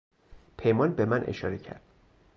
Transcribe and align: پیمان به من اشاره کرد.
پیمان 0.57 0.93
به 0.93 1.05
من 1.05 1.23
اشاره 1.27 1.57
کرد. 1.57 1.81